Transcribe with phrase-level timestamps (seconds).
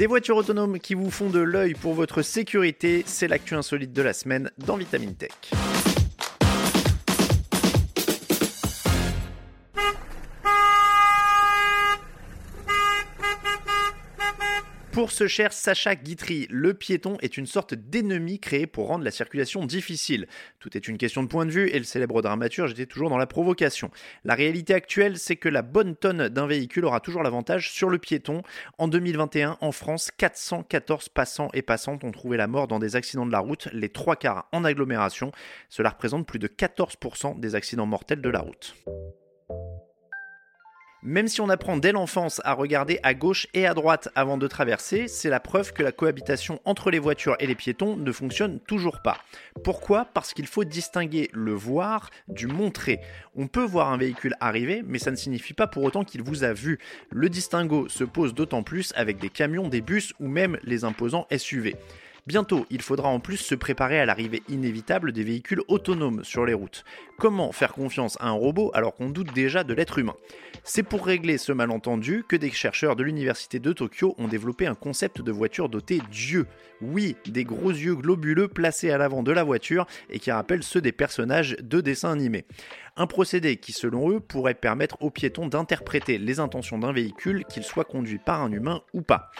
[0.00, 4.00] Des voitures autonomes qui vous font de l'œil pour votre sécurité, c'est l'actu insolite de
[4.00, 5.28] la semaine dans Vitamine Tech.
[14.92, 19.12] Pour ce cher Sacha Guitry, le piéton est une sorte d'ennemi créé pour rendre la
[19.12, 20.26] circulation difficile.
[20.58, 23.16] Tout est une question de point de vue et le célèbre dramaturge était toujours dans
[23.16, 23.92] la provocation.
[24.24, 27.98] La réalité actuelle, c'est que la bonne tonne d'un véhicule aura toujours l'avantage sur le
[27.98, 28.42] piéton.
[28.78, 33.26] En 2021, en France, 414 passants et passantes ont trouvé la mort dans des accidents
[33.26, 35.30] de la route, les trois quarts en agglomération.
[35.68, 38.74] Cela représente plus de 14% des accidents mortels de la route.
[41.02, 44.46] Même si on apprend dès l'enfance à regarder à gauche et à droite avant de
[44.46, 48.60] traverser, c'est la preuve que la cohabitation entre les voitures et les piétons ne fonctionne
[48.60, 49.16] toujours pas.
[49.64, 50.04] Pourquoi?
[50.04, 53.00] Parce qu'il faut distinguer le voir du montrer.
[53.34, 56.44] On peut voir un véhicule arriver, mais ça ne signifie pas pour autant qu'il vous
[56.44, 56.78] a vu.
[57.08, 61.26] Le distinguo se pose d'autant plus avec des camions, des bus ou même les imposants
[61.34, 61.76] SUV.
[62.26, 66.54] Bientôt, il faudra en plus se préparer à l'arrivée inévitable des véhicules autonomes sur les
[66.54, 66.84] routes.
[67.18, 70.14] Comment faire confiance à un robot alors qu'on doute déjà de l'être humain?
[70.62, 74.74] C'est pour régler ce malentendu que des chercheurs de l'université de Tokyo ont développé un
[74.74, 76.46] concept de voiture dotée d'yeux.
[76.82, 80.80] Oui, des gros yeux globuleux placés à l'avant de la voiture et qui rappellent ceux
[80.80, 82.44] des personnages de dessins animés.
[82.96, 87.62] Un procédé qui, selon eux, pourrait permettre aux piétons d'interpréter les intentions d'un véhicule, qu'il
[87.62, 89.30] soit conduit par un humain ou pas.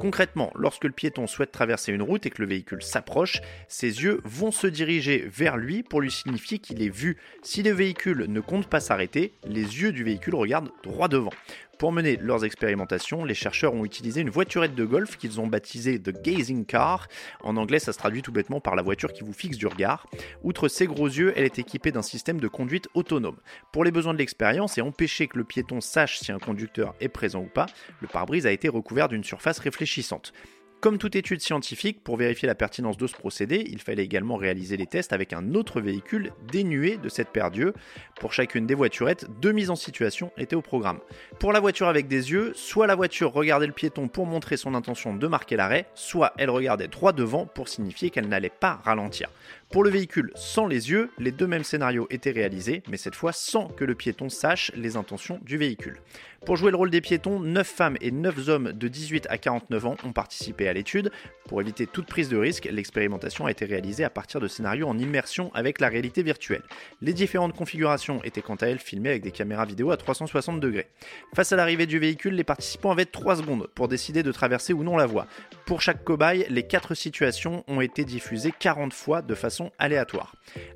[0.00, 4.22] Concrètement, lorsque le piéton souhaite traverser une route et que le véhicule s'approche, ses yeux
[4.24, 7.18] vont se diriger vers lui pour lui signifier qu'il est vu.
[7.42, 11.32] Si le véhicule ne compte pas s'arrêter, les yeux du véhicule regardent droit devant.
[11.80, 15.98] Pour mener leurs expérimentations, les chercheurs ont utilisé une voiturette de golf qu'ils ont baptisée
[15.98, 17.08] The Gazing Car.
[17.42, 20.06] En anglais, ça se traduit tout bêtement par la voiture qui vous fixe du regard.
[20.42, 23.38] Outre ses gros yeux, elle est équipée d'un système de conduite autonome.
[23.72, 27.08] Pour les besoins de l'expérience et empêcher que le piéton sache si un conducteur est
[27.08, 27.64] présent ou pas,
[28.02, 30.34] le pare-brise a été recouvert d'une surface réfléchissante.
[30.80, 34.78] Comme toute étude scientifique, pour vérifier la pertinence de ce procédé, il fallait également réaliser
[34.78, 37.74] les tests avec un autre véhicule dénué de cette paire d'yeux.
[38.18, 41.00] Pour chacune des voiturettes, deux mises en situation étaient au programme.
[41.38, 44.74] Pour la voiture avec des yeux, soit la voiture regardait le piéton pour montrer son
[44.74, 49.28] intention de marquer l'arrêt, soit elle regardait droit devant pour signifier qu'elle n'allait pas ralentir.
[49.70, 53.32] Pour le véhicule sans les yeux, les deux mêmes scénarios étaient réalisés, mais cette fois
[53.32, 56.00] sans que le piéton sache les intentions du véhicule.
[56.44, 59.86] Pour jouer le rôle des piétons, 9 femmes et 9 hommes de 18 à 49
[59.86, 61.12] ans ont participé à l'étude.
[61.46, 64.98] Pour éviter toute prise de risque, l'expérimentation a été réalisée à partir de scénarios en
[64.98, 66.62] immersion avec la réalité virtuelle.
[67.00, 70.88] Les différentes configurations étaient quant à elles filmées avec des caméras vidéo à 360 degrés.
[71.36, 74.82] Face à l'arrivée du véhicule, les participants avaient 3 secondes pour décider de traverser ou
[74.82, 75.26] non la voie.
[75.66, 79.59] Pour chaque cobaye, les 4 situations ont été diffusées 40 fois de façon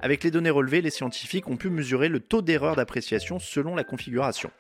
[0.01, 3.85] Avec les données relevées, les scientifiques ont pu mesurer le taux d'erreur d'appréciation selon la
[3.85, 4.51] configuration.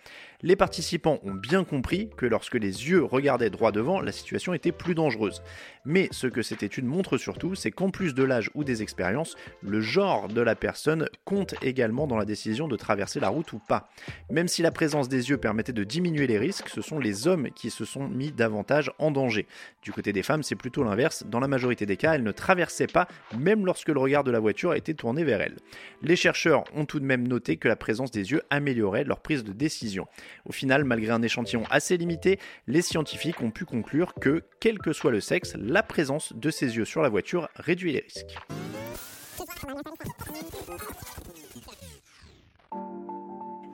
[0.46, 4.72] Les participants ont bien compris que lorsque les yeux regardaient droit devant, la situation était
[4.72, 5.42] plus dangereuse.
[5.86, 9.36] Mais ce que cette étude montre surtout, c'est qu'en plus de l'âge ou des expériences,
[9.62, 13.58] le genre de la personne compte également dans la décision de traverser la route ou
[13.58, 13.88] pas.
[14.30, 17.48] Même si la présence des yeux permettait de diminuer les risques, ce sont les hommes
[17.52, 19.46] qui se sont mis davantage en danger.
[19.80, 21.24] Du côté des femmes, c'est plutôt l'inverse.
[21.26, 24.40] Dans la majorité des cas, elles ne traversaient pas, même lorsque le regard de la
[24.40, 25.56] voiture était tourné vers elles.
[26.02, 29.42] Les chercheurs ont tout de même noté que la présence des yeux améliorait leur prise
[29.42, 30.06] de décision.
[30.44, 34.92] Au final, malgré un échantillon assez limité, les scientifiques ont pu conclure que, quel que
[34.92, 38.36] soit le sexe, la présence de ces yeux sur la voiture réduit les risques.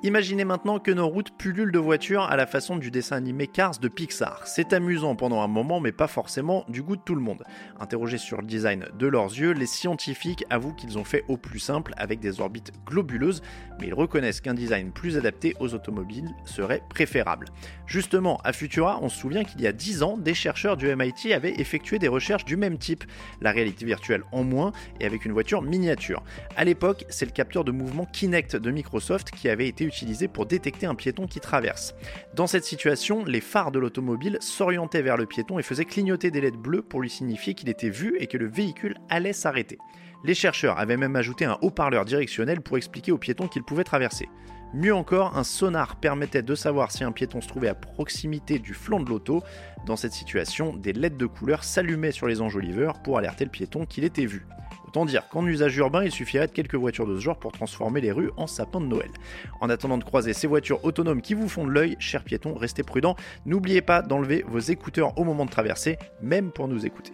[0.02, 3.78] Imaginez maintenant que nos routes pullulent de voitures à la façon du dessin animé Cars
[3.80, 4.46] de Pixar.
[4.46, 7.44] C'est amusant pendant un moment, mais pas forcément du goût de tout le monde.
[7.78, 11.58] Interrogés sur le design de leurs yeux, les scientifiques avouent qu'ils ont fait au plus
[11.58, 13.42] simple avec des orbites globuleuses,
[13.78, 17.48] mais ils reconnaissent qu'un design plus adapté aux automobiles serait préférable.
[17.86, 21.34] Justement, à Futura, on se souvient qu'il y a 10 ans, des chercheurs du MIT
[21.34, 23.04] avaient effectué des recherches du même type,
[23.42, 26.22] la réalité virtuelle en moins et avec une voiture miniature.
[26.56, 30.46] À l'époque, c'est le capteur de mouvement Kinect de Microsoft qui avait été utilisé pour
[30.46, 31.94] détecter un piéton qui traverse.
[32.34, 36.40] Dans cette situation, les phares de l'automobile s'orientaient vers le piéton et faisaient clignoter des
[36.40, 39.78] LED bleues pour lui signifier qu'il était vu et que le véhicule allait s'arrêter.
[40.24, 44.28] Les chercheurs avaient même ajouté un haut-parleur directionnel pour expliquer au piéton qu'il pouvait traverser.
[44.72, 48.72] Mieux encore, un sonar permettait de savoir si un piéton se trouvait à proximité du
[48.72, 49.42] flanc de l'auto.
[49.84, 53.84] Dans cette situation, des LED de couleur s'allumaient sur les enjoliveurs pour alerter le piéton
[53.84, 54.46] qu'il était vu.
[54.90, 58.00] Autant dire qu'en usage urbain, il suffirait de quelques voitures de ce genre pour transformer
[58.00, 59.12] les rues en sapins de Noël.
[59.60, 62.82] En attendant de croiser ces voitures autonomes qui vous font de l'œil, chers piétons, restez
[62.82, 63.14] prudents.
[63.46, 67.12] N'oubliez pas d'enlever vos écouteurs au moment de traverser, même pour nous écouter.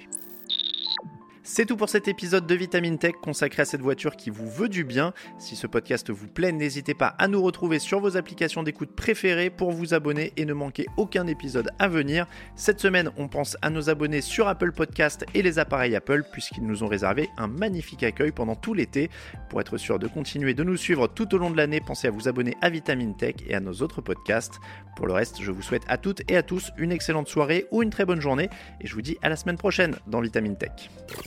[1.48, 4.68] C'est tout pour cet épisode de Vitamine Tech consacré à cette voiture qui vous veut
[4.68, 5.14] du bien.
[5.38, 9.48] Si ce podcast vous plaît, n'hésitez pas à nous retrouver sur vos applications d'écoute préférées
[9.48, 12.26] pour vous abonner et ne manquer aucun épisode à venir.
[12.56, 16.66] Cette semaine, on pense à nos abonnés sur Apple Podcast et les appareils Apple puisqu'ils
[16.66, 19.08] nous ont réservé un magnifique accueil pendant tout l'été.
[19.48, 22.10] Pour être sûr de continuer de nous suivre tout au long de l'année, pensez à
[22.10, 24.56] vous abonner à Vitamine Tech et à nos autres podcasts.
[24.96, 27.84] Pour le reste, je vous souhaite à toutes et à tous une excellente soirée ou
[27.84, 28.50] une très bonne journée
[28.80, 30.90] et je vous dis à la semaine prochaine dans Vitamine Tech.